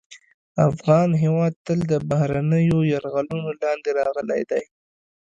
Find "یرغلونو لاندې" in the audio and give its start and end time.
2.93-3.89